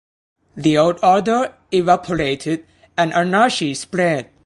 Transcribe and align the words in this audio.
The 0.55 0.79
old 0.79 0.97
order 1.03 1.53
evaporated 1.71 2.65
and 2.97 3.13
anarchy 3.13 3.75
spread. 3.75 4.31